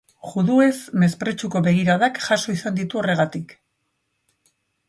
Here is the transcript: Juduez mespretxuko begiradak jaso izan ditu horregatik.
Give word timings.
Juduez 0.27 0.77
mespretxuko 1.03 1.61
begiradak 1.69 2.19
jaso 2.31 2.57
izan 2.57 2.81
ditu 2.81 3.03
horregatik. 3.03 3.57